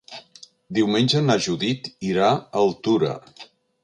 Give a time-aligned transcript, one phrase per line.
[0.77, 3.13] Diumenge na Judit irà a Altura.